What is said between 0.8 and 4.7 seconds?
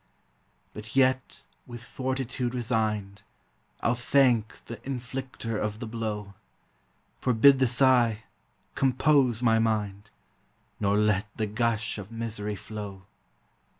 xot, with fortitude resigned, I '11 thank